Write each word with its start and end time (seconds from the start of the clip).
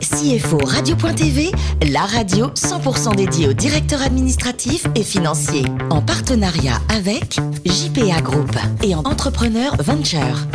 CFO 0.00 0.58
Radio.tv, 0.64 1.50
la 1.90 2.02
radio 2.02 2.46
100% 2.48 3.16
dédiée 3.16 3.48
aux 3.48 3.52
directeurs 3.52 4.02
administratifs 4.02 4.86
et 4.94 5.02
financiers. 5.02 5.64
En 5.90 6.00
partenariat 6.00 6.80
avec 6.88 7.40
JPA 7.64 8.20
Group 8.20 8.56
et 8.82 8.94
en 8.94 9.00
Entrepreneur 9.00 9.74
Venture. 9.82 10.46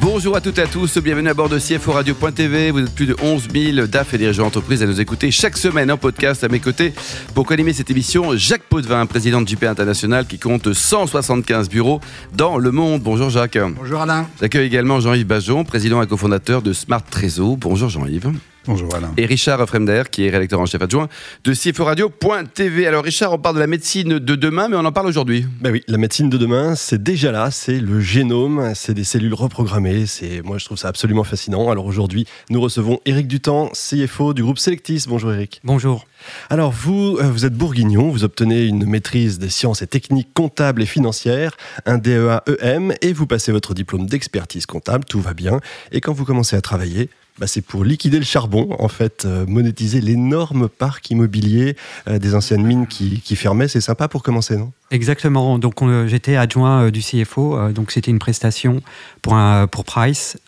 Bonjour 0.00 0.36
à 0.36 0.40
toutes 0.40 0.58
et 0.58 0.62
à 0.62 0.66
tous, 0.66 0.98
bienvenue 0.98 1.28
à 1.28 1.34
bord 1.34 1.48
de 1.48 1.58
CFO 1.58 1.92
Radio.tv. 1.92 2.70
Vous 2.70 2.80
êtes 2.80 2.94
plus 2.94 3.06
de 3.06 3.16
11 3.20 3.48
000 3.52 3.86
DAF 3.86 4.14
et 4.14 4.18
dirigeants 4.18 4.44
d'entreprise 4.44 4.82
à 4.82 4.86
nous 4.86 5.00
écouter 5.00 5.30
chaque 5.30 5.56
semaine 5.56 5.90
en 5.90 5.96
podcast 5.96 6.44
à 6.44 6.48
mes 6.48 6.60
côtés. 6.60 6.92
Pour 7.34 7.46
co-animer 7.46 7.72
cette 7.72 7.90
émission, 7.90 8.36
Jacques 8.36 8.62
Potvin, 8.62 9.04
président 9.06 9.42
de 9.42 9.48
JPA 9.48 9.70
International 9.70 10.26
qui 10.26 10.38
compte 10.38 10.72
175 10.72 11.68
bureaux 11.68 12.00
dans 12.34 12.58
le 12.58 12.70
monde. 12.70 13.02
Bonjour 13.02 13.28
Jacques. 13.28 13.58
Bonjour 13.76 14.00
Alain. 14.00 14.26
J'accueille 14.40 14.66
également 14.66 15.00
Jean-Yves 15.00 15.26
Bajon, 15.26 15.64
président 15.64 16.02
et 16.02 16.06
cofondateur 16.06 16.62
de 16.62 16.72
Smart 16.72 17.02
Trésor. 17.02 17.56
Bonjour 17.56 17.88
Jean-Yves. 17.88 18.32
Bonjour 18.68 18.94
Alain. 18.94 19.14
Et 19.16 19.24
Richard 19.24 19.66
Fremder, 19.66 20.02
qui 20.10 20.26
est 20.26 20.28
rédacteur 20.28 20.60
en 20.60 20.66
chef 20.66 20.82
adjoint 20.82 21.08
de 21.42 21.54
CFO 21.54 21.84
Radio.tv. 21.84 22.86
Alors 22.86 23.02
Richard, 23.02 23.32
on 23.32 23.38
parle 23.38 23.54
de 23.54 23.60
la 23.60 23.66
médecine 23.66 24.18
de 24.18 24.34
demain, 24.34 24.68
mais 24.68 24.76
on 24.76 24.84
en 24.84 24.92
parle 24.92 25.06
aujourd'hui. 25.06 25.46
Ben 25.62 25.72
oui, 25.72 25.82
la 25.88 25.96
médecine 25.96 26.28
de 26.28 26.36
demain, 26.36 26.74
c'est 26.74 27.02
déjà 27.02 27.32
là, 27.32 27.50
c'est 27.50 27.80
le 27.80 27.98
génome, 27.98 28.72
c'est 28.74 28.92
des 28.92 29.04
cellules 29.04 29.32
reprogrammées, 29.32 30.04
c'est 30.04 30.42
moi 30.42 30.58
je 30.58 30.66
trouve 30.66 30.76
ça 30.76 30.88
absolument 30.88 31.24
fascinant. 31.24 31.70
Alors 31.70 31.86
aujourd'hui, 31.86 32.26
nous 32.50 32.60
recevons 32.60 33.00
Éric 33.06 33.26
Dutan, 33.26 33.70
CFO 33.72 34.34
du 34.34 34.42
groupe 34.42 34.58
Selectis. 34.58 35.06
Bonjour 35.08 35.32
Éric. 35.32 35.62
Bonjour. 35.64 36.04
Alors 36.50 36.70
vous, 36.70 37.16
euh, 37.18 37.30
vous 37.30 37.46
êtes 37.46 37.54
bourguignon, 37.54 38.10
vous 38.10 38.24
obtenez 38.24 38.66
une 38.66 38.84
maîtrise 38.84 39.38
des 39.38 39.48
sciences 39.48 39.80
et 39.80 39.86
techniques 39.86 40.34
comptables 40.34 40.82
et 40.82 40.86
financières, 40.86 41.56
un 41.86 41.96
DEA-EM, 41.96 42.92
et 43.00 43.14
vous 43.14 43.26
passez 43.26 43.50
votre 43.50 43.72
diplôme 43.72 44.04
d'expertise 44.04 44.66
comptable, 44.66 45.06
tout 45.06 45.22
va 45.22 45.32
bien. 45.32 45.58
Et 45.90 46.02
quand 46.02 46.12
vous 46.12 46.26
commencez 46.26 46.54
à 46.54 46.60
travailler, 46.60 47.08
bah, 47.38 47.46
c'est 47.46 47.60
pour 47.60 47.84
liquider 47.84 48.18
le 48.18 48.24
charbon, 48.24 48.74
en 48.78 48.88
fait, 48.88 49.24
euh, 49.24 49.46
monétiser 49.46 50.00
l'énorme 50.00 50.68
parc 50.68 51.10
immobilier 51.10 51.76
euh, 52.08 52.18
des 52.18 52.34
anciennes 52.34 52.64
mines 52.64 52.86
qui, 52.86 53.36
fermaient. 53.36 53.68
C'est 53.68 53.80
sympa 53.80 54.08
pour 54.08 54.22
commencer, 54.22 54.56
non? 54.56 54.72
Exactement. 54.90 55.58
Donc 55.58 55.82
j'étais 56.06 56.36
adjoint 56.36 56.90
du 56.90 57.00
CFO, 57.00 57.72
donc 57.72 57.90
c'était 57.90 58.10
une 58.10 58.18
prestation 58.18 58.80
pour, 59.20 59.36
pour 59.70 59.84
Price. 59.84 60.38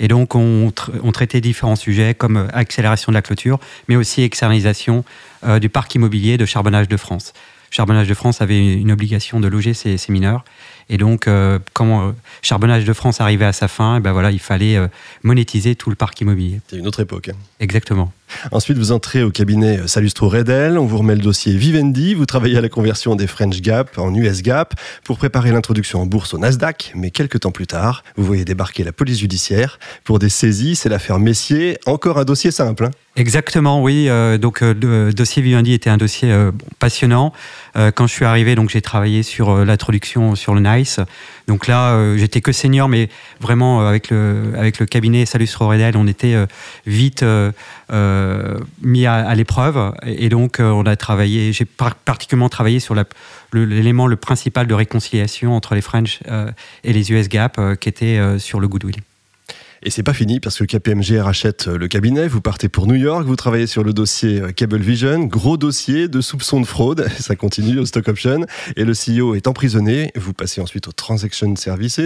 et 0.00 0.08
donc 0.08 0.34
on, 0.34 0.72
on, 1.02 1.12
traitait 1.12 1.40
différents 1.40 1.76
sujets 1.76 2.12
comme 2.12 2.48
accélération 2.52 3.12
de 3.12 3.14
la 3.14 3.22
clôture, 3.22 3.60
mais 3.88 3.94
aussi 3.94 4.22
externalisation 4.22 5.04
du 5.60 5.68
parc 5.68 5.94
immobilier 5.94 6.38
de 6.38 6.44
charbonnage 6.44 6.88
de 6.88 6.96
France. 6.96 7.32
Charbonnage 7.72 8.06
de 8.06 8.12
France 8.12 8.42
avait 8.42 8.74
une 8.74 8.92
obligation 8.92 9.40
de 9.40 9.48
loger 9.48 9.72
ses, 9.72 9.96
mineurs. 10.10 10.44
Et 10.88 10.98
donc, 10.98 11.26
euh, 11.26 11.58
quand 11.72 12.08
euh, 12.08 12.12
Charbonnage 12.42 12.84
de 12.84 12.92
France 12.92 13.20
arrivait 13.20 13.44
à 13.44 13.52
sa 13.52 13.68
fin, 13.68 13.96
et 13.96 14.00
ben 14.00 14.12
voilà, 14.12 14.30
il 14.30 14.38
fallait 14.38 14.76
euh, 14.76 14.88
monétiser 15.22 15.74
tout 15.74 15.90
le 15.90 15.96
parc 15.96 16.20
immobilier. 16.20 16.60
C'est 16.68 16.76
une 16.76 16.86
autre 16.86 17.00
époque. 17.00 17.28
Hein. 17.28 17.36
Exactement. 17.60 18.12
Ensuite, 18.50 18.78
vous 18.78 18.92
entrez 18.92 19.22
au 19.22 19.30
cabinet 19.30 19.86
Salustro 19.86 20.28
Redel, 20.28 20.78
on 20.78 20.86
vous 20.86 20.98
remet 20.98 21.14
le 21.14 21.20
dossier 21.20 21.54
Vivendi, 21.54 22.14
vous 22.14 22.24
travaillez 22.24 22.56
à 22.56 22.60
la 22.62 22.70
conversion 22.70 23.14
des 23.14 23.26
French 23.26 23.60
Gap 23.60 23.98
en 23.98 24.14
US 24.14 24.42
Gap 24.42 24.74
pour 25.04 25.18
préparer 25.18 25.52
l'introduction 25.52 26.00
en 26.00 26.06
bourse 26.06 26.32
au 26.32 26.38
Nasdaq, 26.38 26.92
mais 26.94 27.10
quelques 27.10 27.40
temps 27.40 27.50
plus 27.50 27.66
tard, 27.66 28.04
vous 28.16 28.24
voyez 28.24 28.46
débarquer 28.46 28.84
la 28.84 28.92
police 28.92 29.18
judiciaire 29.18 29.78
pour 30.04 30.18
des 30.18 30.30
saisies, 30.30 30.76
c'est 30.76 30.88
l'affaire 30.88 31.18
Messier, 31.18 31.78
encore 31.84 32.18
un 32.18 32.24
dossier 32.24 32.50
simple. 32.50 32.86
Hein. 32.86 32.90
Exactement, 33.16 33.82
oui. 33.82 34.08
Euh, 34.08 34.38
donc 34.38 34.62
euh, 34.62 34.72
le 34.72 35.12
dossier 35.12 35.42
Vivendi 35.42 35.74
était 35.74 35.90
un 35.90 35.98
dossier 35.98 36.32
euh, 36.32 36.50
passionnant. 36.78 37.32
quand 37.74 38.06
je 38.06 38.12
suis 38.12 38.24
arrivé, 38.24 38.54
donc 38.54 38.70
j'ai 38.70 38.82
travaillé 38.82 39.22
sur 39.22 39.64
l'introduction 39.64 40.34
sur 40.34 40.54
le 40.54 40.60
Donc 41.48 41.66
là, 41.66 42.16
j'étais 42.16 42.40
que 42.40 42.52
senior, 42.52 42.88
mais 42.88 43.08
vraiment 43.40 43.86
avec 43.86 44.10
le 44.10 44.52
avec 44.56 44.78
le 44.78 44.86
cabinet 44.86 45.26
Salus 45.26 45.48
Redel, 45.58 45.96
on 45.96 46.06
était 46.06 46.36
vite 46.86 47.24
mis 48.82 49.06
à, 49.06 49.34
l'épreuve. 49.34 49.92
Et, 50.04 50.28
donc 50.28 50.58
on 50.60 50.86
a 50.86 50.96
travaillé. 50.96 51.52
J'ai 51.52 51.64
particulièrement 51.64 52.48
travaillé 52.48 52.80
sur 52.80 52.94
l'élément 53.52 54.06
le, 54.06 54.16
principal 54.16 54.66
de 54.66 54.74
réconciliation 54.74 55.54
entre 55.54 55.74
les 55.74 55.82
French 55.82 56.20
et 56.84 56.92
les 56.92 57.12
US 57.12 57.28
Gap, 57.28 57.60
qui 57.80 57.88
était 57.88 58.20
sur 58.38 58.60
le 58.60 58.68
goodwill. 58.68 58.96
Et 59.84 59.90
c'est 59.90 60.04
pas 60.04 60.12
fini 60.12 60.38
parce 60.38 60.58
que 60.58 60.64
KPMG 60.64 61.18
rachète 61.20 61.66
euh, 61.66 61.76
le 61.76 61.88
cabinet. 61.88 62.28
Vous 62.28 62.40
partez 62.40 62.68
pour 62.68 62.86
New 62.86 62.94
York, 62.94 63.26
vous 63.26 63.34
travaillez 63.34 63.66
sur 63.66 63.82
le 63.82 63.92
dossier 63.92 64.40
euh, 64.40 64.52
Cablevision, 64.52 65.24
gros 65.24 65.56
dossier 65.56 66.06
de 66.06 66.20
soupçons 66.20 66.60
de 66.60 66.66
fraude. 66.66 67.08
Ça 67.18 67.34
continue 67.34 67.80
au 67.80 67.84
stock 67.84 68.06
option 68.06 68.46
et 68.76 68.84
le 68.84 68.92
CEO 68.92 69.34
est 69.34 69.48
emprisonné. 69.48 70.12
Vous 70.14 70.34
passez 70.34 70.60
ensuite 70.60 70.86
aux 70.86 70.92
transaction 70.92 71.56
services 71.56 71.98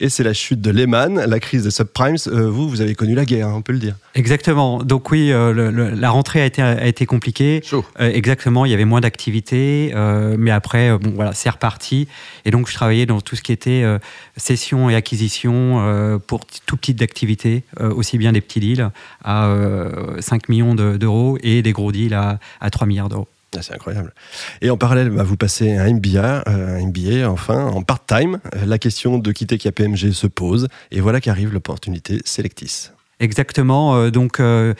et 0.00 0.08
c'est 0.08 0.22
la 0.22 0.32
chute 0.32 0.62
de 0.62 0.70
Lehman, 0.70 1.22
la 1.22 1.38
crise 1.38 1.64
des 1.64 1.70
subprimes. 1.70 2.16
Euh, 2.28 2.48
vous, 2.48 2.66
vous 2.66 2.80
avez 2.80 2.94
connu 2.94 3.14
la 3.14 3.26
guerre, 3.26 3.48
hein, 3.48 3.54
on 3.56 3.62
peut 3.62 3.74
le 3.74 3.78
dire. 3.78 3.96
Exactement. 4.14 4.82
Donc 4.82 5.10
oui, 5.10 5.30
la 5.30 6.10
rentrée 6.10 6.40
a 6.40 6.46
été, 6.46 6.62
a 6.62 6.86
été 6.86 7.04
compliquée. 7.04 7.62
exactement. 7.98 8.64
Il 8.64 8.70
y 8.70 8.74
avait 8.74 8.86
moins 8.86 9.00
d'activité, 9.00 9.92
mais 10.38 10.50
après, 10.50 10.96
bon 10.98 11.12
voilà, 11.14 11.34
c'est 11.34 11.50
reparti. 11.50 12.08
Et 12.44 12.50
donc 12.50 12.68
je 12.68 12.74
travaillais 12.74 13.06
dans 13.06 13.20
tout 13.20 13.36
ce 13.36 13.42
qui 13.42 13.52
était 13.52 13.84
cession 14.36 14.90
et 14.90 14.94
acquisition 14.94 16.20
pour 16.26 16.46
tout 16.66 16.76
petit 16.76 16.94
d'activité 16.94 17.17
euh, 17.80 17.90
aussi 17.92 18.18
bien 18.18 18.32
des 18.32 18.40
petits 18.40 18.60
deals 18.60 18.90
à 19.24 19.54
5 20.20 20.42
euh, 20.42 20.46
millions 20.48 20.74
d'euros 20.74 21.38
et 21.42 21.62
des 21.62 21.72
gros 21.72 21.92
deals 21.92 22.14
à, 22.14 22.38
3 22.70 22.86
milliards 22.86 23.08
d'euros. 23.08 23.28
Ah, 23.56 23.62
c'est 23.62 23.74
incroyable. 23.74 24.12
Et 24.60 24.68
en 24.68 24.76
parallèle, 24.76 25.08
bah, 25.08 25.22
vous 25.22 25.38
passez 25.38 25.74
un 25.74 25.90
MBA, 25.94 26.44
euh, 26.46 26.78
un 26.78 26.86
MBA 26.86 27.30
enfin, 27.30 27.66
en 27.66 27.82
part-time. 27.82 28.40
La 28.66 28.78
question 28.78 29.18
de 29.18 29.32
quitter 29.32 29.56
KPMG 29.56 30.12
se 30.12 30.26
pose. 30.26 30.68
Et 30.90 31.00
voilà 31.00 31.20
qu'arrive 31.20 31.52
l'opportunité 31.52 32.20
Selectis. 32.24 32.90
Exactement. 33.20 33.96
Euh, 33.96 34.10
donc, 34.10 34.38
euh, 34.38 34.74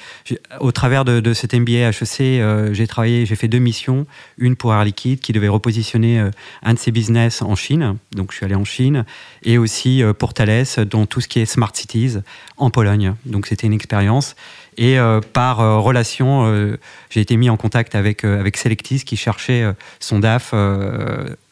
au 0.61 0.71
travers 0.71 1.05
de, 1.05 1.33
cet 1.33 1.55
MBA 1.55 1.89
HEC, 1.89 2.21
euh, 2.21 2.73
j'ai 2.73 2.87
travaillé, 2.87 3.27
j'ai 3.27 3.35
fait 3.35 3.49
deux 3.49 3.59
missions. 3.59 4.07
Une 4.39 4.55
pour 4.55 4.73
Air 4.73 4.85
Liquide, 4.85 5.21
qui 5.21 5.33
devait 5.33 5.49
repositionner 5.49 6.25
un 6.63 6.75
de 6.75 6.79
ses 6.79 6.93
business 6.93 7.43
en 7.43 7.57
Chine. 7.57 7.97
Donc, 8.13 8.31
je 8.31 8.37
suis 8.37 8.45
allé 8.45 8.55
en 8.55 8.65
Chine. 8.65 9.05
Et 9.43 9.59
aussi 9.59 10.03
pour 10.19 10.35
Thales, 10.35 10.67
dans 10.89 11.07
tout 11.07 11.21
ce 11.21 11.29
qui 11.29 11.41
est 11.41 11.47
Smart 11.47 11.73
Cities 11.75 12.19
en 12.57 12.71
Pologne. 12.71 13.15
Donc, 13.27 13.47
c'était 13.47 13.67
une 13.67 13.73
expérience. 13.73 14.37
Et 14.77 14.97
par 15.33 15.59
relation, 15.83 16.77
j'ai 17.11 17.21
été 17.21 17.37
mis 17.37 17.51
en 17.51 17.57
contact 17.57 17.95
avec, 17.95 18.23
avec 18.25 18.57
Selectis, 18.57 19.01
qui 19.01 19.17
cherchait 19.17 19.65
son 19.99 20.21
DAF 20.21 20.55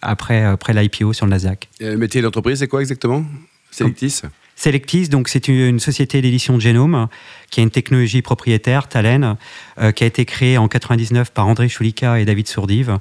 après, 0.02 0.44
après 0.44 0.72
l'IPO 0.72 1.12
sur 1.12 1.26
le 1.26 1.30
Nasdaq. 1.30 1.68
métier 1.80 2.20
de 2.20 2.26
l'entreprise, 2.26 2.60
c'est 2.60 2.68
quoi 2.68 2.80
exactement? 2.80 3.24
Selectis? 3.72 4.22
Selectis, 4.58 5.10
donc 5.10 5.28
c'est 5.28 5.48
une 5.48 5.78
société 5.78 6.22
d'édition 6.22 6.54
de 6.54 6.62
génome 6.62 7.08
qui 7.50 7.60
a 7.60 7.62
une 7.62 7.70
technologie 7.70 8.22
propriétaire, 8.22 8.88
Talen, 8.88 9.36
euh, 9.78 9.92
qui 9.92 10.02
a 10.02 10.06
été 10.06 10.24
créée 10.24 10.56
en 10.56 10.66
99 10.66 11.30
par 11.30 11.46
André 11.46 11.68
Choulika 11.68 12.18
et 12.18 12.24
David 12.24 12.48
Sourdive. 12.48 12.98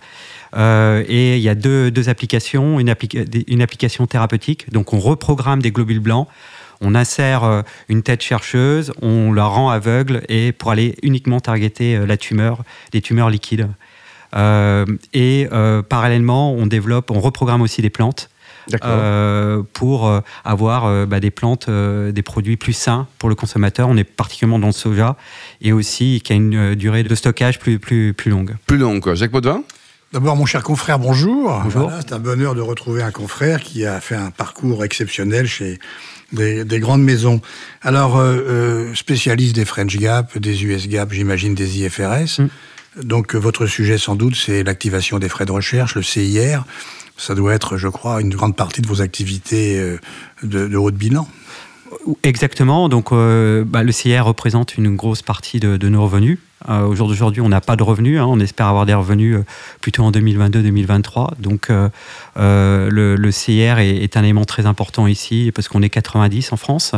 Euh, 0.58 1.06
et 1.08 1.38
il 1.38 1.42
y 1.42 1.48
a 1.48 1.56
deux, 1.56 2.10
applications, 2.10 2.78
une, 2.78 2.90
application 2.90 4.06
thérapeutique, 4.06 4.70
donc 4.74 4.92
on 4.92 5.00
reprogramme 5.00 5.62
des 5.62 5.72
globules 5.72 6.02
blancs, 6.02 6.28
on 6.82 6.94
insère 6.94 7.46
euh, 7.46 7.62
une 7.88 8.04
tête 8.04 8.22
chercheuse, 8.22 8.92
on 9.02 9.32
la 9.32 9.46
rend 9.46 9.70
aveugle 9.70 10.24
et 10.28 10.52
pour 10.52 10.72
aller 10.72 10.96
uniquement 11.04 11.40
targeter 11.40 12.06
la 12.06 12.18
tumeur, 12.18 12.64
des 12.92 13.00
tumeurs 13.00 13.30
liquides. 13.30 13.70
et 15.14 15.48
parallèlement, 15.88 16.52
on 16.52 16.68
développe, 16.68 17.12
on 17.12 17.22
reprogramme 17.22 17.62
aussi 17.62 17.82
des 17.82 17.90
plantes 17.90 18.30
euh, 18.84 19.62
pour 19.74 20.08
euh, 20.08 20.22
avoir 20.44 20.86
euh, 20.86 21.06
bah, 21.06 21.20
des 21.20 21.32
plantes, 21.32 21.70
des 21.70 22.22
produits 22.22 22.58
plus 22.58 22.74
sains 22.74 23.08
pour 23.20 23.30
le 23.30 23.36
consommateur. 23.36 23.88
On 23.90 23.98
est 23.98 24.04
particulièrement 24.04 24.60
dans 24.60 24.68
le 24.68 24.74
soja 24.74 25.16
et 25.62 25.72
aussi 25.72 26.22
qui 26.24 26.34
a 26.34 26.36
une 26.36 26.76
durée 26.76 27.04
de 27.04 27.16
stockage 27.16 27.60
plus, 27.60 27.80
plus, 27.80 28.14
plus 28.14 28.32
longue. 28.32 28.56
Plus 28.66 28.78
longue, 28.78 29.02
quoi. 29.02 29.16
Jacques 29.16 29.32
Baudouin? 29.32 29.64
D'abord, 30.14 30.36
mon 30.36 30.46
cher 30.46 30.64
confrère, 30.64 30.98
bonjour. 30.98 31.60
bonjour. 31.64 31.92
c'est 32.00 32.14
un 32.14 32.20
bonheur 32.20 32.56
de 32.56 32.62
retrouver 32.62 33.04
un 33.04 33.12
confrère 33.12 33.62
qui 33.62 33.86
a 33.86 34.00
fait 34.00 34.16
un 34.16 34.32
parcours 34.32 34.86
exceptionnel 34.86 35.46
chez 35.46 35.78
des, 36.32 36.80
grandes 36.80 37.04
maisons. 37.04 37.42
Alors, 37.82 38.24
spécialiste 38.94 39.56
des 39.56 39.66
French 39.66 39.98
Gap, 39.98 40.38
des 40.38 40.64
US 40.64 40.88
Gap, 40.88 41.12
j'imagine 41.12 41.54
des 41.54 41.80
IFRS. 41.80 42.40
Mm. 42.40 42.50
Donc, 43.04 43.36
votre 43.36 43.66
sujet, 43.66 43.98
sans 43.98 44.16
doute, 44.16 44.36
c'est 44.36 44.64
l'activation 44.64 45.20
des 45.20 45.28
frais 45.28 45.46
de 45.46 45.52
recherche, 45.52 45.96
le 45.96 46.04
CIR 46.04 46.64
ça 47.18 47.36
doit 47.36 47.54
être, 47.54 47.78
je 47.78 47.88
crois, 47.88 48.22
une 48.22 48.30
grande 48.30 48.56
partie 48.56 48.82
de 48.82 48.88
vos 48.88 49.02
activités 49.02 49.80
euh, 49.80 50.00
de, 50.44 50.76
haut 50.76 50.92
de 50.92 50.98
bilan. 50.98 51.28
Exactement. 52.24 52.90
Donc, 52.90 53.12
euh, 53.12 53.64
bah, 53.66 53.84
le 53.84 53.92
CIR 53.92 54.26
représente 54.26 54.78
une 54.78 54.96
grosse 54.96 55.22
partie 55.22 55.60
de, 55.60 55.90
nos 55.90 56.04
revenus. 56.04 56.40
Euh, 56.70 56.88
Aujourd'hui, 56.88 57.42
on 57.42 57.50
n'a 57.50 57.62
pas 57.62 57.76
de 57.76 57.84
revenus. 57.84 58.20
Hein. 58.20 58.26
on 58.28 58.40
espère 58.40 58.68
avoir 58.68 58.86
des 58.86 58.94
revenus 58.94 59.38
euh, 59.38 59.46
plutôt 59.82 60.04
en 60.04 60.12
2022-2023. 60.12 61.40
Donc, 61.40 61.70
le, 62.36 63.32
CIR 63.32 63.80
est, 63.80 64.18
un 64.18 64.24
élément 64.24 64.46
très 64.46 64.66
important 64.66 65.08
ici 65.08 65.52
parce 65.54 65.68
qu'on 65.68 65.82
est 65.82 65.90
90 65.90 66.52
en 66.52 66.58
France. 66.58 66.94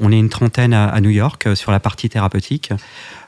On 0.00 0.10
est 0.12 0.18
une 0.18 0.30
trentaine 0.30 0.72
à, 0.72 1.00
New 1.00 1.10
York 1.10 1.48
sur 1.54 1.70
la 1.70 1.80
partie 1.80 2.08
thérapeutique. 2.08 2.72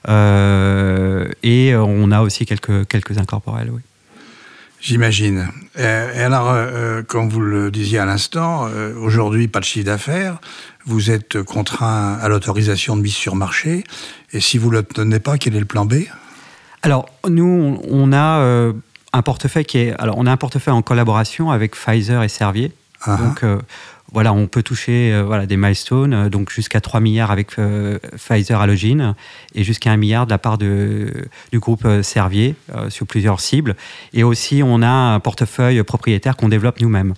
et 0.09 1.75
on 1.77 2.11
a 2.11 2.21
aussi 2.23 2.47
quelques, 2.47 2.89
quelques 2.89 3.19
incorporels. 3.19 3.71
Oui. 3.71 3.81
J'imagine. 4.83 5.49
Et 5.79 5.85
alors, 5.85 6.51
euh, 6.51 6.55
euh, 6.57 7.03
comme 7.05 7.29
vous 7.29 7.41
le 7.41 7.71
disiez 7.71 8.01
à 8.01 8.05
l'instant, 8.05 8.67
euh, 8.67 8.93
aujourd'hui, 8.97 9.47
pas 9.47 9.61
de 9.61 9.65
chiffre 9.65 9.87
d'affaires. 9.87 10.39
vous 10.85 11.13
êtes 11.13 11.41
contraint 11.45 12.19
à 12.21 12.29
l'autorisation 12.29 12.97
de 12.97 13.03
mise 13.03 13.15
sur 13.15 13.37
marché. 13.37 13.85
Et 14.33 14.41
si 14.41 14.59
vous 14.59 14.71
ne 14.71 14.75
l'obtenez 14.75 15.21
pas, 15.21 15.39
quel 15.39 15.55
est 15.55 15.61
le 15.61 15.67
plan 15.67 15.85
B? 15.85 16.07
Alors, 16.83 17.09
nous, 17.29 17.81
on 17.89 18.13
a 18.13 18.73
un 19.13 19.23
portefeuille 19.23 19.65
qui 19.65 19.79
est. 19.79 19.95
Alors, 20.01 20.19
on 20.19 20.27
a 20.27 20.33
un 20.33 20.37
portefeuille 20.37 20.75
en 20.75 20.83
collaboration 20.83 21.53
avec 21.53 21.77
Pfizer 21.77 22.21
et 22.25 22.29
Servier. 22.29 22.73
Ah 23.03 23.17
ah. 23.17 23.23
Donc, 23.23 23.45
voilà, 24.13 24.33
on 24.33 24.47
peut 24.47 24.63
toucher 24.63 25.13
euh, 25.13 25.23
voilà, 25.23 25.47
des 25.47 25.57
milestones, 25.57 26.13
euh, 26.13 26.29
donc 26.29 26.51
jusqu'à 26.51 26.81
3 26.81 27.01
milliards 27.01 27.31
avec 27.31 27.59
euh, 27.59 27.99
Pfizer 28.17 28.61
Allogene 28.61 29.15
et 29.55 29.65
jusqu'à 29.65 29.91
1 29.91 29.97
milliard 29.97 30.27
de 30.27 30.31
la 30.31 30.39
part 30.39 30.59
de, 30.59 31.29
du 31.51 31.59
groupe 31.59 31.87
Servier 32.03 32.55
sur 32.89 33.07
plusieurs 33.07 33.41
cibles. 33.41 33.77
Et 34.13 34.23
aussi, 34.23 34.63
on 34.65 34.83
a 34.83 34.89
un 34.89 35.21
portefeuille 35.21 35.83
propriétaire 35.83 36.37
qu'on 36.37 36.49
développe 36.49 36.81
nous-mêmes. 36.81 37.15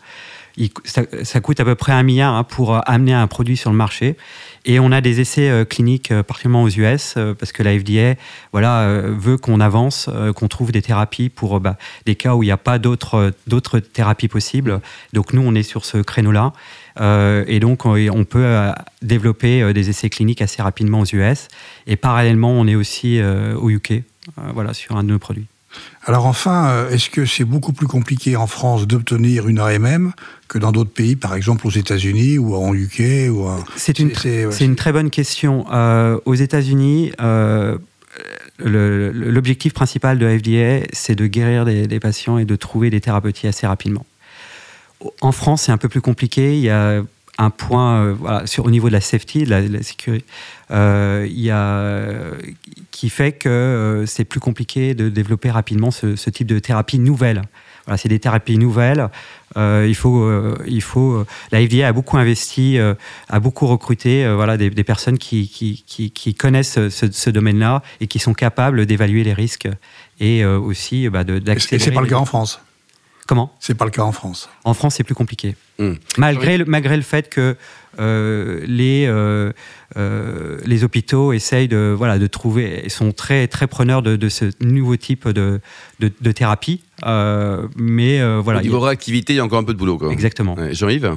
Ça, 0.84 1.40
coûte 1.40 1.58
à 1.58 1.64
peu 1.64 1.74
près 1.74 1.92
un 1.92 2.04
milliard 2.04 2.34
hein, 2.34 2.44
pour 2.44 2.80
amener 2.88 3.12
un 3.12 3.26
produit 3.26 3.56
sur 3.56 3.70
le 3.70 3.76
marché. 3.76 4.16
Et 4.64 4.78
on 4.78 4.92
a 4.92 5.00
des 5.00 5.20
essais 5.20 5.66
cliniques 5.68 6.12
particulièrement 6.22 6.62
aux 6.62 6.68
US 6.68 7.14
parce 7.38 7.50
que 7.50 7.64
la 7.64 7.76
FDA 7.76 8.14
voilà, 8.52 8.88
veut 8.88 9.36
qu'on 9.36 9.60
avance, 9.60 10.08
qu'on 10.36 10.48
trouve 10.48 10.70
des 10.70 10.80
thérapies 10.80 11.28
pour 11.28 11.58
bah, 11.58 11.76
des 12.06 12.14
cas 12.14 12.34
où 12.34 12.44
il 12.44 12.46
n'y 12.46 12.52
a 12.52 12.56
pas 12.56 12.78
d'autres 12.78 13.32
thérapies 13.80 14.28
possibles. 14.28 14.80
Donc 15.12 15.32
nous, 15.32 15.42
on 15.42 15.54
est 15.56 15.64
sur 15.64 15.84
ce 15.84 15.98
créneau-là. 15.98 16.52
Euh, 17.00 17.44
et 17.46 17.60
donc, 17.60 17.86
on, 17.86 18.24
peut 18.24 18.44
euh, 18.44 18.72
développer 19.02 19.62
euh, 19.62 19.72
des 19.72 19.90
essais 19.90 20.10
cliniques 20.10 20.42
assez 20.42 20.62
rapidement 20.62 21.00
aux 21.00 21.14
US. 21.14 21.48
Et 21.86 21.96
parallèlement, 21.96 22.52
on 22.52 22.66
est 22.66 22.74
aussi 22.74 23.20
au 23.22 23.70
UK, 23.70 24.02
voilà, 24.54 24.74
sur 24.74 24.96
un 24.96 25.04
de 25.04 25.08
nos 25.08 25.18
produits. 25.18 25.46
Alors 26.06 26.26
enfin, 26.26 26.88
est-ce 26.88 27.10
que 27.10 27.26
c'est 27.26 27.44
beaucoup 27.44 27.72
plus 27.72 27.88
compliqué 27.88 28.36
en 28.36 28.46
France 28.46 28.86
d'obtenir 28.86 29.48
une 29.48 29.58
AMM 29.58 30.12
que 30.46 30.58
dans 30.58 30.70
d'autres 30.70 30.92
pays, 30.92 31.16
par 31.16 31.34
exemple 31.34 31.66
aux 31.66 31.70
États-Unis 31.70 32.38
ou 32.38 32.54
en 32.54 32.72
UK 32.72 33.28
ou 33.30 33.48
C'est 33.74 33.98
une, 33.98 34.12
une, 34.60 34.76
très 34.76 34.92
bonne 34.92 35.10
question. 35.10 35.66
aux 36.24 36.34
États-Unis, 36.34 37.10
l'objectif 38.58 39.72
principal 39.72 40.18
de 40.18 40.26
la 40.26 40.38
FDA, 40.38 40.86
c'est 40.92 41.16
de 41.16 41.26
guérir 41.26 41.64
des, 41.64 42.00
patients 42.00 42.38
et 42.38 42.44
de 42.44 42.56
trouver 42.56 42.90
des 42.90 43.00
thérapeutiques 43.00 43.46
assez 43.46 43.66
rapidement. 43.66 44.06
En 45.20 45.32
France, 45.32 45.62
c'est 45.62 45.72
un 45.72 45.78
peu 45.78 45.88
plus 45.88 46.00
compliqué. 46.00 46.56
Il 46.56 46.62
y 46.62 46.70
a 46.70 47.02
un 47.38 47.50
point 47.50 48.00
euh, 48.00 48.46
sur, 48.46 48.64
au 48.64 48.70
niveau 48.70 48.88
de 48.88 48.92
la 48.92 49.00
safety, 49.00 49.44
de 49.44 49.50
la, 49.50 49.82
sécurité, 49.82 50.24
euh, 50.70 51.26
il 51.28 51.40
y 51.40 51.50
a, 51.50 52.30
qui 52.90 53.10
fait 53.10 53.32
que 53.32 53.48
euh, 53.48 54.06
c'est 54.06 54.24
plus 54.24 54.40
compliqué 54.40 54.94
de 54.94 55.08
développer 55.08 55.50
rapidement 55.50 55.90
ce, 55.90 56.30
type 56.30 56.46
de 56.46 56.58
thérapie 56.58 56.98
nouvelle. 56.98 57.42
Voilà, 57.86 57.98
c'est 57.98 58.08
des 58.08 58.18
thérapies 58.18 58.56
nouvelles. 58.56 59.10
il 59.56 59.94
faut, 59.94 60.26
il 60.66 60.80
faut. 60.80 61.22
La 61.52 61.60
FDA 61.60 61.88
a 61.88 61.92
beaucoup 61.92 62.16
investi, 62.16 62.78
a 62.78 63.40
beaucoup 63.40 63.66
recruté, 63.66 64.26
voilà, 64.34 64.56
des, 64.56 64.70
personnes 64.84 65.18
qui, 65.18 65.48
qui, 65.50 66.34
connaissent 66.34 66.88
ce, 66.88 67.30
domaine-là 67.30 67.82
et 68.00 68.06
qui 68.06 68.18
sont 68.18 68.32
capables 68.32 68.86
d'évaluer 68.86 69.22
les 69.22 69.34
risques 69.34 69.68
et 70.18 70.46
aussi 70.46 71.10
bah, 71.10 71.24
d'accélérer. 71.24 71.76
Et 71.76 71.78
c'est 71.78 71.90
pas 71.92 72.00
le 72.00 72.06
cas 72.06 72.16
en 72.16 72.24
France? 72.24 72.58
Comment 73.26 73.54
C'est 73.58 73.74
pas 73.74 73.84
le 73.86 73.90
cas 73.90 74.02
en 74.02 74.12
France. 74.12 74.50
En 74.64 74.74
France, 74.74 74.96
c'est 74.96 75.04
plus 75.04 75.14
compliqué. 75.14 75.56
Hmm. 75.78 75.94
Malgré, 76.18 76.58
le, 76.58 76.64
malgré 76.66 76.96
le 76.96 77.02
fait 77.02 77.30
que 77.30 77.56
euh, 77.98 78.60
les, 78.66 79.06
euh, 79.06 79.52
euh, 79.96 80.58
les 80.64 80.84
hôpitaux 80.84 81.32
essayent 81.32 81.68
de, 81.68 81.94
voilà, 81.96 82.18
de 82.18 82.26
trouver, 82.26 82.88
sont 82.88 83.12
très, 83.12 83.48
très 83.48 83.66
preneurs 83.66 84.02
de, 84.02 84.28
ce 84.28 84.46
nouveau 84.60 84.96
type 84.96 85.28
de, 85.28 85.60
de, 86.00 86.32
thérapie. 86.32 86.82
mais 87.76 88.38
voilà. 88.40 88.60
Au 88.60 88.62
niveau 88.62 88.80
réactivité, 88.80 89.32
il 89.32 89.36
y 89.36 89.40
a 89.40 89.44
encore 89.44 89.58
un 89.58 89.64
peu 89.64 89.72
de 89.72 89.78
boulot. 89.78 89.98
Quoi. 89.98 90.12
Exactement. 90.12 90.56
Jean-Yves 90.72 91.16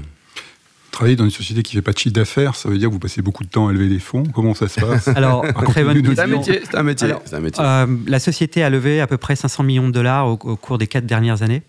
Travailler 0.91 1.15
dans 1.15 1.25
une 1.25 1.31
société 1.31 1.61
qui 1.61 1.75
ne 1.75 1.81
fait 1.81 1.85
pas 1.85 1.91
de 1.91 1.97
chiffre 1.99 2.15
d'affaires, 2.15 2.55
ça 2.55 2.69
veut 2.69 2.77
dire 2.79 2.87
que 2.87 2.93
vous 2.93 2.99
passez 2.99 3.21
beaucoup 3.21 3.43
de 3.43 3.49
temps 3.49 3.67
à 3.67 3.73
lever 3.73 3.87
des 3.87 3.99
fonds. 3.99 4.23
Comment 4.33 4.55
ça 4.55 4.67
se 4.67 4.79
passe? 4.79 5.07
Alors, 5.15 5.45
très 5.65 5.83
bonne 5.83 6.01
C'est 6.03 6.19
un 6.19 6.25
métier. 6.25 6.61
un 6.73 6.83
métier. 6.83 7.13
un 7.33 7.39
métier. 7.39 7.63
la 8.07 8.19
société 8.19 8.63
a 8.63 8.71
levé 8.71 8.99
à 8.99 9.05
peu 9.05 9.17
près 9.17 9.35
500 9.35 9.61
millions 9.61 9.87
de 9.87 9.93
dollars 9.93 10.27
au 10.27 10.37
cours 10.37 10.79
des 10.79 10.87
quatre 10.87 11.05
dernières 11.05 11.43
années. 11.43 11.61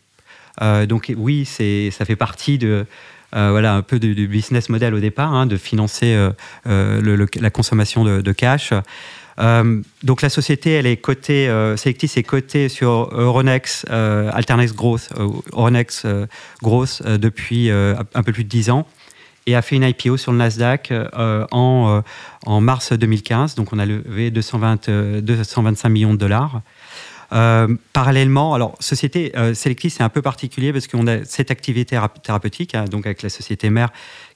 Euh, 0.63 0.87
donc 0.87 1.13
oui, 1.17 1.45
ça 1.45 2.05
fait 2.05 2.17
partie 2.17 2.59
de, 2.59 2.87
euh, 3.35 3.49
voilà, 3.51 3.75
un 3.75 3.83
peu 3.83 3.99
du, 3.99 4.29
business 4.29 4.69
model 4.69 4.95
au 4.95 5.01
départ, 5.01 5.33
hein, 5.35 5.47
de 5.47 5.57
financer 5.57 6.17
euh, 6.67 7.27
la 7.41 7.51
consommation 7.51 8.05
de, 8.05 8.33
cash. 8.33 8.73
donc 10.03 10.23
la 10.23 10.29
société, 10.29 10.73
elle 10.73 10.87
est 10.87 10.97
cotée, 10.97 11.47
Selectis 11.77 12.13
est 12.17 12.23
cotée 12.23 12.69
sur 12.69 13.11
Euronext, 13.13 13.89
Alternex 13.91 14.75
Growth, 14.75 15.11
Euronext 15.53 16.07
Growth 16.63 17.03
depuis 17.07 17.71
un 17.71 18.23
peu 18.23 18.33
plus 18.33 18.45
de 18.45 18.49
10 18.49 18.71
ans 18.71 18.87
et 19.47 19.55
a 19.55 19.63
fait 19.63 19.77
une 19.77 19.83
IPO 19.83 20.19
sur 20.19 20.33
le 20.33 20.39
Nasdaq 20.39 20.93
en, 21.51 22.03
mars 22.61 22.93
2015. 22.93 23.55
Donc 23.55 23.73
on 23.73 23.79
a 23.79 23.87
levé 23.87 24.31
220, 24.31 24.91
225 25.21 25.89
millions 25.89 26.13
de 26.13 26.19
dollars. 26.19 26.61
Euh, 27.33 27.77
parallèlement, 27.93 28.55
alors 28.55 28.77
société 28.81 29.33
euh, 29.37 29.53
Selectis 29.53 29.91
c'est 29.91 30.03
un 30.03 30.09
peu 30.09 30.23
particulier 30.23 30.73
parce 30.73 30.87
qu'on 30.87 31.07
a 31.07 31.25
cette 31.25 31.51
activité 31.51 31.99
thérapeutique, 32.23 32.75
hein, 32.75 32.87
donc 32.87 33.05
avec 33.05 33.23
la 33.23 33.29
société 33.29 33.69
mère 33.69 33.91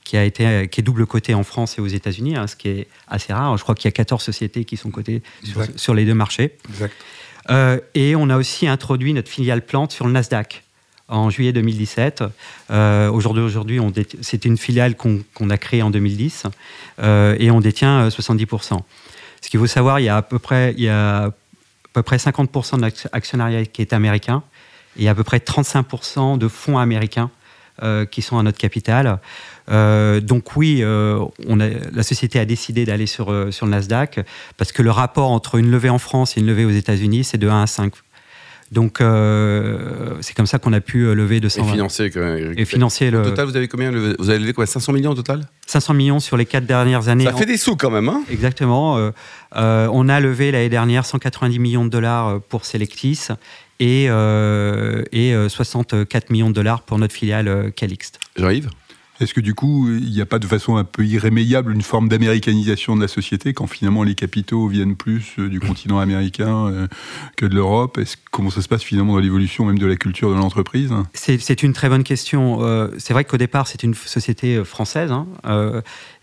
qui 0.05 0.19
a 0.19 0.25
été 0.25 0.69
qui 0.71 0.81
est 0.81 0.85
double 0.85 1.07
cotée 1.07 1.33
en 1.33 1.43
France 1.43 1.79
et 1.79 1.81
aux 1.81 1.87
États-Unis, 1.87 2.37
hein, 2.37 2.47
ce 2.47 2.57
qui 2.57 2.69
est 2.69 2.89
assez 3.09 3.33
rare. 3.33 3.57
Je 3.57 3.63
crois 3.63 3.75
qu'il 3.75 3.87
y 3.87 3.89
a 3.89 3.93
14 3.93 4.23
sociétés 4.23 4.65
qui 4.65 4.77
sont 4.77 4.91
cotées 4.91 5.23
sur, 5.77 5.95
les 5.95 6.05
deux 6.05 6.15
marchés. 6.15 6.59
Euh, 7.51 7.81
et 7.95 8.15
on 8.15 8.29
a 8.29 8.37
aussi 8.37 8.67
introduit 8.67 9.15
notre 9.15 9.31
filiale 9.31 9.63
plante 9.63 9.93
sur 9.93 10.07
le 10.07 10.13
Nasdaq 10.13 10.63
en 11.09 11.31
juillet 11.31 11.53
2017. 11.53 12.25
Euh, 12.71 13.11
aujourd'hui, 13.11 13.43
aujourd'hui 13.43 13.81
c'est 14.21 14.45
une 14.45 14.59
filiale 14.59 14.97
qu'on 14.97 15.51
a 15.51 15.57
créée 15.57 15.83
en 15.83 15.91
2010 15.91 16.45
et 17.03 17.51
on 17.51 17.61
détient 17.61 18.09
70%. 18.09 18.81
Ce 19.41 19.49
qu'il 19.49 19.59
faut 19.59 19.67
savoir, 19.67 19.99
il 19.99 20.05
y 20.05 20.09
a 20.09 20.17
à 20.17 20.23
peu 20.23 20.39
près, 20.39 20.73
il 20.77 20.85
y 20.85 20.89
a 20.89 21.33
peu 21.93 22.03
près 22.03 22.17
50% 22.17 22.77
de 22.77 22.83
l'actionnariat 22.83 23.65
qui 23.67 23.83
est 23.83 23.93
américain 23.93 24.43
et 24.99 25.09
à 25.09 25.15
peu 25.15 25.25
près 25.25 25.39
35% 25.39 26.39
de 26.39 26.49
fonds 26.49 26.79
américains 26.79 27.31
euh, 27.83 28.05
qui 28.05 28.21
sont 28.23 28.39
à 28.39 28.43
notre 28.43 28.59
capital. 28.59 29.19
Euh, 29.71 30.21
donc 30.21 30.57
oui, 30.57 30.81
euh, 30.83 31.25
la 31.93 32.03
société 32.03 32.39
a 32.39 32.45
décidé 32.45 32.85
d'aller 32.85 33.07
sur, 33.07 33.35
sur 33.51 33.67
le 33.67 33.73
Nasdaq 33.73 34.21
parce 34.57 34.73
que 34.73 34.83
le 34.83 34.91
rapport 34.91 35.31
entre 35.31 35.57
une 35.57 35.71
levée 35.71 35.89
en 35.89 35.99
France 35.99 36.37
et 36.37 36.41
une 36.41 36.47
levée 36.47 36.65
aux 36.65 36.71
États-Unis, 36.71 37.25
c'est 37.25 37.39
de 37.39 37.49
1 37.49 37.63
à 37.63 37.67
5. 37.67 37.95
Donc 38.73 39.03
euh, 39.03 40.15
c'est 40.23 40.35
comme 40.35 40.47
ça 40.47 40.59
qu'on 40.59 40.73
a 40.73 40.81
pu 40.81 41.03
euh, 41.03 41.15
lever 41.15 41.41
200 41.41 41.63
et 41.63 41.71
financer 41.73 42.11
et 42.57 42.65
financer 42.65 43.11
le. 43.11 43.21
Au 43.21 43.25
total, 43.25 43.47
vous 43.47 43.57
avez 43.57 43.69
combien 43.69 43.91
Vous 43.91 44.31
avez 44.31 44.39
levé 44.39 44.55
quoi? 44.55 44.65
500 44.65 44.95
millions 44.95 45.11
au 45.11 45.15
total? 45.15 45.47
500 45.67 45.93
millions 45.93 46.21
sur 46.21 46.39
les 46.39 46.47
quatre 46.47 46.65
dernières 46.65 47.09
années. 47.09 47.25
Ça 47.25 47.35
fait 47.35 47.45
des 47.45 47.59
sous 47.59 47.77
quand 47.77 47.91
même, 47.91 48.09
hein 48.09 48.23
Exactement. 48.31 48.97
Euh, 48.97 49.89
on 49.93 50.09
a 50.09 50.21
levé 50.21 50.51
l'année 50.51 50.71
dernière 50.71 51.05
190 51.05 51.59
millions 51.59 51.85
de 51.85 51.91
dollars 51.91 52.41
pour 52.49 52.65
Selectis 52.65 53.29
et, 53.79 54.05
et 54.07 55.49
64 55.49 56.31
millions 56.31 56.49
de 56.49 56.55
dollars 56.55 56.81
pour 56.83 56.99
notre 56.99 57.15
filiale 57.15 57.73
Calixte. 57.77 58.21
J'arrive 58.37 58.71
est-ce 59.23 59.35
que 59.35 59.41
du 59.41 59.55
coup, 59.55 59.89
il 59.89 60.11
n'y 60.11 60.21
a 60.21 60.27
pas 60.27 60.39
de 60.39 60.47
façon 60.47 60.77
un 60.77 60.85
peu 60.85 61.05
irrémédiable 61.05 61.73
une 61.73 61.83
forme 61.83 62.09
d'américanisation 62.09 62.97
de 62.97 63.01
la 63.01 63.09
société 63.09 63.55
quand 63.55 63.67
finalement 63.67 64.03
les 64.03 64.15
capitaux 64.15 64.67
viennent 64.67 64.97
plus 64.97 65.35
euh, 65.39 65.49
du 65.49 65.61
continent 65.61 65.99
américain 65.99 66.67
euh, 66.67 66.87
que 67.37 67.47
de 67.47 67.55
l'Europe? 67.55 68.01
Comment 68.31 68.51
ça 68.51 68.63
se 68.63 68.69
passe 68.69 68.83
finalement 68.83 69.15
dans 69.15 69.21
l'évolution 69.21 69.65
même 69.65 69.79
de 69.79 69.87
la 69.87 69.97
culture 69.97 70.31
de 70.31 70.35
l'entreprise? 70.35 70.93
C'est 71.15 71.63
une 71.63 71.73
très 71.73 71.89
bonne 71.89 72.05
question. 72.05 72.59
Euh, 72.63 72.89
c'est 72.99 73.13
vrai 73.13 73.25
qu'au 73.25 73.37
départ, 73.37 73.69
c'est 73.69 73.83
une 73.83 73.95
société 73.95 74.65
française, 74.65 75.13
hein, 75.13 75.27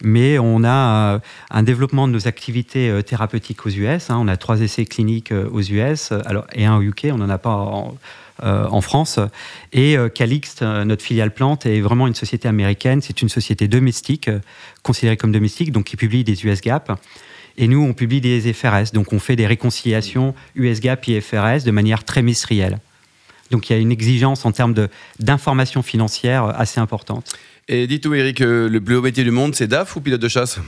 mais 0.04 0.38
on 0.40 0.64
a 0.64 1.22
un 1.50 1.64
développement 1.64 2.08
de 2.08 2.14
nos 2.14 2.28
activités 2.28 3.02
thérapeutiques 3.06 3.66
aux 3.66 3.70
US. 3.70 4.10
Hein. 4.10 4.18
on 4.20 4.28
a 4.28 4.38
trois 4.38 4.62
essais 4.62 4.86
cliniques 4.86 5.32
aux 5.32 5.62
US 5.62 6.12
alors, 6.26 6.46
et 6.54 6.66
un 6.66 6.78
au 6.78 6.82
UK. 6.82 7.08
On 7.12 7.18
n'en 7.18 7.30
a 7.30 7.38
pas 7.38 7.52
en, 7.52 7.96
en 8.44 8.82
France. 8.82 9.20
Et 9.74 9.98
euh, 9.98 10.10
Calixte, 10.10 10.62
euh, 10.62 10.86
notre 10.86 11.04
filiale 11.04 11.34
plante, 11.34 11.66
est 11.66 11.82
vraiment 11.82 12.08
une 12.08 12.16
société 12.16 12.48
américaine. 12.48 13.02
C'est 13.02 13.22
une 13.22 13.30
société 13.30 13.68
domestique, 13.68 14.30
considérée 14.84 15.18
comme 15.18 15.32
domestique, 15.32 15.72
donc 15.72 15.86
qui 15.86 15.98
publie 15.98 16.24
des 16.24 16.46
US 16.46 16.62
GAAP. 16.62 16.92
Et 17.58 17.68
nous, 17.68 17.84
on 17.84 17.94
publie 17.94 18.22
des 18.22 18.54
FRS. 18.54 18.92
Donc 18.94 19.14
on 19.14 19.20
fait 19.20 19.36
des 19.36 19.48
réconciliations 19.48 20.34
US 20.56 20.80
GAAP 20.80 21.10
et 21.10 21.22
FRS 21.22 21.64
de 21.66 21.72
manière 21.72 22.04
trimestrielle. 22.04 22.80
Donc 23.52 23.70
il 23.70 23.74
y 23.74 23.76
a 23.76 23.80
une 23.80 23.92
exigence 23.92 24.46
en 24.46 24.52
termes 24.52 24.76
d'information 25.20 25.82
financière 25.82 26.46
assez 26.46 26.80
importante. 26.80 27.34
Et 27.68 27.88
dites-vous, 27.88 28.14
Eric, 28.14 28.40
le 28.40 28.80
plus 28.80 28.96
haut 28.96 29.02
métier 29.02 29.24
du 29.24 29.32
monde, 29.32 29.56
c'est 29.56 29.68
DAF 29.68 29.96
ou 29.96 30.02
pilote 30.02 30.22
de 30.22 30.28
chasse? 30.28 30.60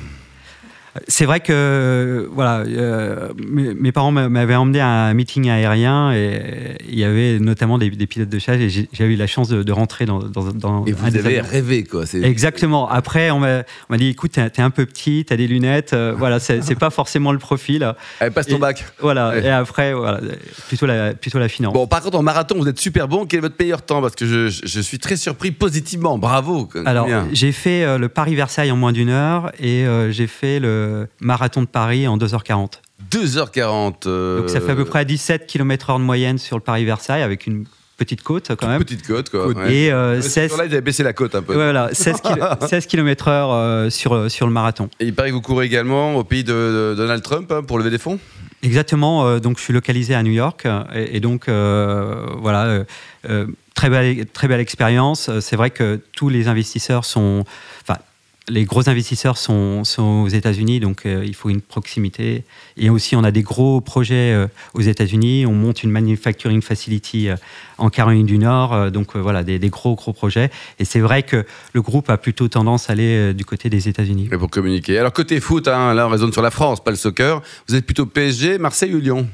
C'est 1.07 1.25
vrai 1.25 1.39
que 1.39 2.27
voilà, 2.33 2.63
euh, 2.67 3.29
mes, 3.37 3.73
mes 3.73 3.91
parents 3.93 4.11
m'a- 4.11 4.27
m'avaient 4.27 4.55
emmené 4.55 4.81
à 4.81 4.87
un 4.89 5.13
meeting 5.13 5.49
aérien 5.49 6.11
et 6.11 6.75
il 6.89 6.99
y 6.99 7.05
avait 7.05 7.39
notamment 7.39 7.77
des, 7.77 7.89
des 7.89 8.07
pilotes 8.07 8.27
de 8.29 8.39
chasse 8.39 8.59
et 8.59 8.69
j'ai 8.69 9.05
eu 9.05 9.15
la 9.15 9.27
chance 9.27 9.47
de, 9.47 9.63
de 9.63 9.71
rentrer 9.71 10.05
dans, 10.05 10.19
dans, 10.19 10.51
dans 10.51 10.85
Et 10.85 10.91
un 10.91 10.95
vous 10.95 11.09
des 11.09 11.19
avez 11.19 11.39
rêvé, 11.39 11.85
quoi. 11.85 12.03
Exactement. 12.21 12.89
Après, 12.89 13.31
on 13.31 13.39
m'a 13.39 13.63
dit, 13.97 14.09
écoute, 14.09 14.31
t'es 14.33 14.61
un 14.61 14.69
peu 14.69 14.85
petit, 14.85 15.23
t'as 15.25 15.37
des 15.37 15.47
lunettes, 15.47 15.93
euh, 15.93 16.13
voilà, 16.17 16.39
c'est 16.41 16.75
pas 16.75 16.89
forcément 16.89 17.31
le 17.31 17.39
profil. 17.39 17.93
Allez, 18.19 18.31
passe 18.31 18.47
ton 18.47 18.57
Et- 18.57 18.59
bac. 18.59 18.85
Voilà. 18.99 19.37
Et 19.37 19.49
après, 19.49 19.93
voilà, 19.93 20.19
plutôt 20.67 20.87
la, 20.87 21.13
plutôt 21.13 21.39
la 21.39 21.47
finance. 21.47 21.73
Bon, 21.73 21.87
par 21.87 22.01
contre, 22.01 22.17
en 22.17 22.23
marathon, 22.23 22.55
vous 22.57 22.67
êtes 22.67 22.79
super 22.79 23.07
bon. 23.07 23.25
Quel 23.25 23.37
est 23.37 23.41
votre 23.41 23.55
meilleur 23.57 23.81
temps? 23.83 24.01
Parce 24.01 24.15
que 24.15 24.25
je, 24.25 24.49
je- 24.49 24.81
suis 24.81 24.99
très 24.99 25.15
surpris 25.15 25.51
positivement. 25.51 26.17
Bravo. 26.17 26.67
Alors, 26.85 27.07
j'ai 27.31 27.51
fait 27.53 27.83
euh, 27.85 27.97
le 27.97 28.09
Paris-Versailles 28.09 28.71
en 28.71 28.75
moins 28.75 28.91
d'une 28.91 29.09
heure 29.09 29.51
et 29.59 29.85
euh, 29.85 30.11
j'ai 30.11 30.27
fait 30.27 30.59
le 30.59 30.80
marathon 31.19 31.61
de 31.61 31.67
Paris 31.67 32.07
en 32.07 32.17
2h40. 32.17 32.73
2h40. 33.11 33.93
euh, 34.07 34.39
Donc, 34.41 34.49
ça 34.49 34.61
fait 34.61 34.71
à 34.71 34.75
peu 34.75 34.85
près 34.85 35.05
17 35.05 35.47
km/h 35.47 35.97
de 35.99 36.03
moyenne 36.03 36.37
sur 36.37 36.57
le 36.57 36.61
Paris-Versaille 36.63 37.21
avec 37.21 37.47
une 37.47 37.65
petite 37.97 38.23
côte 38.23 38.51
quand 38.59 38.67
même. 38.67 38.79
Petite 38.83 39.05
côte, 39.05 39.29
quoi. 39.29 39.45
Côte. 39.45 39.57
ouais. 39.57 39.73
Et 39.73 39.91
euh, 39.91 40.15
Ouais, 40.15 40.21
16, 40.21 40.51
Sur 40.53 40.63
là, 40.63 40.81
baissé 40.81 41.03
la 41.03 41.13
côte 41.13 41.35
un 41.35 41.41
peu. 41.41 41.53
voilà, 41.53 41.89
16, 41.93 42.21
km/h 42.87 43.29
euh, 43.51 43.89
sur, 43.89 44.29
sur 44.31 44.47
le 44.47 44.51
marathon. 44.53 44.89
Et 44.99 45.05
il 45.05 45.13
paraît 45.13 45.29
que 45.29 45.35
vous 45.35 45.41
courez 45.41 45.65
également 45.65 46.15
au 46.15 46.23
pays 46.23 46.43
de, 46.43 46.51
de 46.91 46.95
Donald 46.95 47.21
Trump 47.21 47.51
hein, 47.51 47.61
pour 47.63 47.77
lever 47.77 47.89
des 47.91 47.99
fonds? 47.99 48.19
Exactement. 48.63 49.25
euh, 49.27 49.39
donc, 49.39 49.57
je 49.57 49.63
suis 49.63 49.73
localisé 49.73 50.15
à 50.15 50.23
New 50.23 50.31
York 50.31 50.65
euh, 50.65 50.83
et, 50.93 51.17
et 51.17 51.19
donc 51.19 51.47
euh, 51.47 52.25
voilà, 52.39 52.65
euh, 52.65 52.83
euh, 53.29 53.47
très 53.75 53.89
belle, 53.89 54.25
très 54.27 54.47
belle 54.47 54.59
expérience. 54.61 55.29
Euh, 55.29 55.39
C'est 55.41 55.55
vrai 55.55 55.69
que 55.71 55.99
tous 56.15 56.29
les 56.29 56.47
investisseurs 56.47 57.05
sont, 57.05 57.43
enfin, 57.81 57.99
les 58.49 58.65
gros 58.65 58.89
investisseurs 58.89 59.37
sont, 59.37 59.83
aux 59.99 60.27
États-Unis, 60.27 60.79
donc 60.79 61.05
euh, 61.05 61.23
il 61.25 61.35
faut 61.35 61.49
une 61.49 61.61
proximité. 61.61 62.43
Et 62.75 62.89
aussi, 62.89 63.15
on 63.15 63.23
a 63.23 63.31
des 63.31 63.43
gros 63.43 63.81
projets 63.81 64.33
euh, 64.33 64.47
aux 64.73 64.81
États-Unis. 64.81 65.45
On 65.45 65.53
monte 65.53 65.83
une 65.83 65.91
manufacturing 65.91 66.61
facility 66.61 67.29
euh, 67.29 67.35
en 67.77 67.89
Caroline 67.89 68.25
du 68.25 68.37
Nord, 68.37 68.91
donc 68.91 69.15
voilà, 69.15 69.43
des, 69.43 69.59
gros 69.69 69.95
gros 69.95 70.13
projets. 70.13 70.51
Et 70.79 70.85
c'est 70.85 70.99
vrai 70.99 71.23
que 71.23 71.45
le 71.73 71.81
groupe 71.81 72.09
a 72.09 72.17
plutôt 72.17 72.47
tendance 72.47 72.89
à 72.89 72.93
aller 72.93 73.33
du 73.33 73.43
côté 73.43 73.69
des 73.69 73.89
États-Unis. 73.89 74.29
Et 74.31 74.37
pour 74.37 74.51
communiquer. 74.51 74.99
Alors, 74.99 75.13
côté 75.13 75.39
foot, 75.39 75.67
hein, 75.67 75.95
là, 75.95 76.05
on 76.05 76.09
raisonne 76.09 76.31
sur 76.31 76.43
la 76.43 76.51
France, 76.51 76.83
pas 76.83 76.91
le 76.91 76.97
soccer. 76.97 77.41
Vous 77.67 77.75
êtes 77.75 77.85
plutôt 77.85 78.05
PSG, 78.05 78.59
Marseille 78.59 78.93
ou 78.93 78.99
Lyon? 78.99 79.27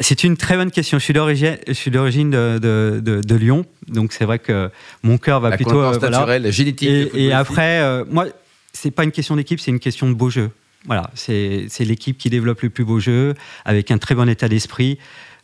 C'est 0.00 0.24
une 0.24 0.36
très 0.36 0.56
bonne 0.56 0.70
question. 0.70 0.98
Je 0.98 1.04
suis 1.04 1.12
d'origine, 1.14 1.56
je 1.66 1.72
suis 1.72 1.90
d'origine 1.90 2.30
de, 2.30 2.58
de, 2.58 3.00
de- 3.02 3.20
de 3.20 3.34
Lyon, 3.36 3.64
donc 3.88 4.12
c'est 4.12 4.24
vrai 4.24 4.38
que 4.38 4.70
mon 5.02 5.18
cœur 5.18 5.40
va 5.40 5.50
La 5.50 5.56
plutôt. 5.56 5.70
concurrence 5.72 5.96
euh, 5.96 5.98
voilà. 5.98 6.18
naturelle, 6.18 6.42
la 6.42 6.50
génétique. 6.50 6.88
Et, 7.14 7.26
et 7.26 7.32
après, 7.32 7.80
euh, 7.80 8.04
moi, 8.10 8.26
c'est 8.72 8.90
pas 8.90 9.04
une 9.04 9.12
question 9.12 9.36
d'équipe, 9.36 9.60
c'est 9.60 9.70
une 9.70 9.80
question 9.80 10.08
de 10.08 10.14
beau 10.14 10.30
jeu. 10.30 10.50
Voilà, 10.86 11.10
c'est 11.14 11.68
l'équipe 11.80 12.16
qui 12.16 12.30
développe 12.30 12.62
le 12.62 12.70
plus 12.70 12.84
beau 12.84 13.00
jeu, 13.00 13.34
avec 13.64 13.90
un 13.90 13.98
très 13.98 14.14
bon 14.14 14.28
état 14.28 14.48
d'esprit. 14.48 14.98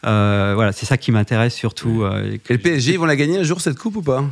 Euh, 0.06 0.52
voilà, 0.54 0.72
c'est 0.72 0.86
ça 0.86 0.96
qui 0.96 1.10
m'intéresse 1.12 1.54
surtout. 1.54 2.02
euh, 2.04 2.36
Et 2.48 2.52
le 2.52 2.58
PSG, 2.58 2.92
ils 2.92 2.98
vont 2.98 3.04
la 3.06 3.16
gagner 3.16 3.38
un 3.38 3.42
jour, 3.42 3.60
cette 3.60 3.78
coupe 3.78 3.96
ou 3.96 4.02
pas? 4.02 4.24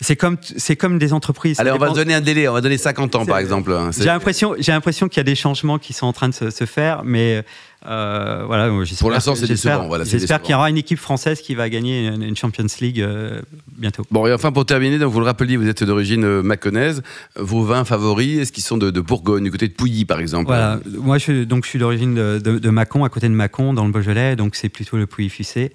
C'est 0.00 0.16
comme, 0.16 0.36
c'est 0.56 0.76
comme 0.76 0.98
des 0.98 1.12
entreprises. 1.12 1.60
Allez, 1.60 1.70
on 1.70 1.78
va 1.78 1.90
donner 1.90 2.14
un 2.14 2.20
délai. 2.20 2.48
On 2.48 2.54
va 2.54 2.60
donner 2.60 2.78
50 2.78 3.14
ans, 3.16 3.26
par 3.26 3.38
exemple. 3.38 3.72
J'ai 3.98 4.04
l'impression, 4.04 4.54
j'ai 4.58 4.72
l'impression 4.72 5.08
qu'il 5.08 5.18
y 5.18 5.20
a 5.20 5.24
des 5.24 5.34
changements 5.34 5.78
qui 5.78 5.92
sont 5.92 6.06
en 6.06 6.12
train 6.12 6.28
de 6.28 6.34
se, 6.34 6.50
se 6.50 6.64
faire, 6.64 7.02
mais 7.04 7.44
euh, 7.86 8.42
voilà. 8.46 8.70
Pour 8.98 9.10
l'instant, 9.10 9.34
c'est 9.34 9.46
décevant, 9.46 9.86
voilà, 9.88 10.04
J'espère 10.04 10.42
qu'il 10.42 10.52
y 10.52 10.54
aura 10.54 10.68
une 10.70 10.76
équipe 10.76 10.98
française 10.98 11.40
qui 11.40 11.54
va 11.54 11.68
gagner 11.68 12.06
une, 12.08 12.22
une 12.22 12.36
Champions 12.36 12.66
League 12.80 13.00
euh, 13.00 13.40
bientôt. 13.78 14.04
Bon, 14.10 14.26
et 14.26 14.32
enfin, 14.32 14.52
pour 14.52 14.66
terminer, 14.66 14.98
donc, 14.98 15.12
vous 15.12 15.20
le 15.20 15.26
rappeliez, 15.26 15.56
vous 15.56 15.68
êtes 15.68 15.84
d'origine 15.84 16.24
euh, 16.24 16.42
maconnaise. 16.42 17.02
Vos 17.36 17.62
vins 17.62 17.84
favoris, 17.84 18.38
est-ce 18.40 18.52
qu'ils 18.52 18.64
sont 18.64 18.76
de, 18.78 18.90
de 18.90 19.00
Bourgogne, 19.00 19.44
du 19.44 19.50
côté 19.50 19.68
de 19.68 19.72
Pouilly, 19.74 20.04
par 20.04 20.20
exemple? 20.20 20.46
Voilà. 20.46 20.78
Moi, 20.86 21.18
je, 21.18 21.44
donc, 21.44 21.64
je 21.64 21.70
suis 21.70 21.78
d'origine 21.78 22.14
de, 22.14 22.38
de- 22.42 22.58
de 22.58 22.70
Mâcon, 22.70 23.04
à 23.04 23.08
côté 23.08 23.28
de 23.28 23.34
Mâcon, 23.34 23.72
dans 23.74 23.84
le 23.86 23.92
Beaujolais, 23.92 24.36
donc 24.36 24.56
c'est 24.56 24.68
plutôt 24.68 24.96
le 24.96 25.06
Pouilly-Fuissé. 25.06 25.72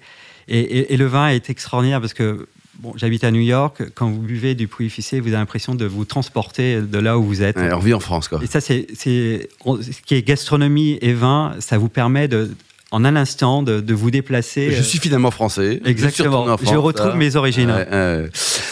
Et, 0.48 0.60
et- 0.60 0.94
et 0.94 0.96
le 0.96 1.06
vin 1.06 1.28
est 1.28 1.50
extraordinaire 1.50 2.00
parce 2.00 2.14
que 2.14 2.46
bon, 2.80 2.92
j'habite 2.96 3.24
à 3.24 3.30
New 3.30 3.40
York. 3.40 3.82
Quand 3.94 4.10
vous 4.10 4.20
buvez 4.20 4.54
du 4.54 4.68
Pouilly-Fuissé, 4.68 5.20
vous 5.20 5.28
avez 5.28 5.36
l'impression 5.36 5.74
de 5.74 5.84
vous 5.84 6.04
transporter 6.04 6.80
de 6.80 6.98
là 6.98 7.18
où 7.18 7.22
vous 7.22 7.42
êtes. 7.42 7.56
Ouais, 7.56 7.72
on 7.72 7.78
vit 7.78 7.94
en 7.94 8.00
France, 8.00 8.28
quoi. 8.28 8.40
Et 8.42 8.46
ça, 8.46 8.60
c'est, 8.60 8.86
ce 8.94 10.02
qui 10.04 10.14
est 10.14 10.22
gastronomie 10.22 10.98
et 11.00 11.12
vin, 11.12 11.54
ça 11.60 11.78
vous 11.78 11.88
permet 11.88 12.28
de, 12.28 12.50
en 12.92 13.04
un 13.04 13.16
instant, 13.16 13.62
de, 13.62 13.80
de 13.80 13.94
vous 13.94 14.10
déplacer. 14.10 14.70
Je 14.70 14.82
suis 14.82 14.98
finalement 14.98 15.30
français. 15.30 15.80
Exactement. 15.84 16.56
Je 16.62 16.76
retrouve 16.76 17.08
là. 17.08 17.14
mes 17.16 17.36
origines. 17.36 17.70
Ouais, 17.70 17.88
ouais. 17.90 18.30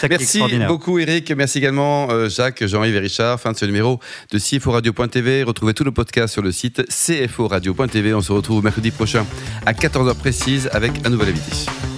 Merci 0.09 0.41
beaucoup 0.67 0.99
Eric, 0.99 1.31
merci 1.31 1.57
également 1.57 2.09
euh, 2.09 2.29
Jacques, 2.29 2.65
Jean-Yves 2.65 2.95
et 2.95 2.99
Richard. 2.99 3.39
Fin 3.39 3.51
de 3.51 3.57
ce 3.57 3.65
numéro 3.65 3.99
de 4.31 4.39
CFORadio.tv. 4.39 5.43
Retrouvez 5.43 5.73
tous 5.73 5.83
nos 5.83 5.91
podcasts 5.91 6.33
sur 6.33 6.41
le 6.41 6.51
site 6.51 6.83
CFORadio.tv. 6.87 8.13
On 8.13 8.21
se 8.21 8.31
retrouve 8.31 8.63
mercredi 8.63 8.91
prochain 8.91 9.25
à 9.65 9.73
14h 9.73 10.15
précise 10.15 10.69
avec 10.71 11.05
un 11.05 11.09
nouvel 11.09 11.29
invité. 11.29 11.94